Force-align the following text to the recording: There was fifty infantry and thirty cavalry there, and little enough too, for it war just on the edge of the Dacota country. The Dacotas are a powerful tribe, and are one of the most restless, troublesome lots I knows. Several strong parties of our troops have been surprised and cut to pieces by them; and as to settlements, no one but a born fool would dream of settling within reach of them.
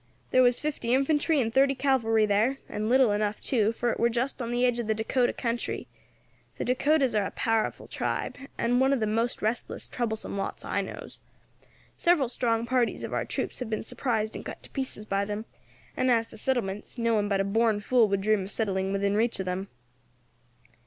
There 0.31 0.41
was 0.41 0.59
fifty 0.59 0.95
infantry 0.95 1.39
and 1.39 1.53
thirty 1.53 1.75
cavalry 1.75 2.25
there, 2.25 2.57
and 2.67 2.89
little 2.89 3.11
enough 3.11 3.39
too, 3.39 3.71
for 3.71 3.91
it 3.91 3.99
war 3.99 4.09
just 4.09 4.41
on 4.41 4.49
the 4.49 4.65
edge 4.65 4.79
of 4.79 4.87
the 4.87 4.95
Dacota 4.95 5.31
country. 5.31 5.85
The 6.57 6.65
Dacotas 6.65 7.13
are 7.13 7.27
a 7.27 7.29
powerful 7.29 7.85
tribe, 7.87 8.37
and 8.57 8.73
are 8.73 8.77
one 8.79 8.93
of 8.93 8.99
the 8.99 9.05
most 9.05 9.43
restless, 9.43 9.87
troublesome 9.87 10.35
lots 10.39 10.65
I 10.65 10.81
knows. 10.81 11.21
Several 11.97 12.29
strong 12.29 12.65
parties 12.65 13.03
of 13.03 13.13
our 13.13 13.25
troops 13.25 13.59
have 13.59 13.69
been 13.69 13.83
surprised 13.83 14.35
and 14.35 14.43
cut 14.43 14.63
to 14.63 14.71
pieces 14.71 15.05
by 15.05 15.23
them; 15.23 15.45
and 15.95 16.09
as 16.09 16.31
to 16.31 16.37
settlements, 16.39 16.97
no 16.97 17.13
one 17.13 17.27
but 17.29 17.39
a 17.39 17.43
born 17.43 17.79
fool 17.79 18.07
would 18.07 18.21
dream 18.21 18.41
of 18.41 18.49
settling 18.51 18.91
within 18.91 19.13
reach 19.13 19.39
of 19.39 19.45
them. 19.45 19.67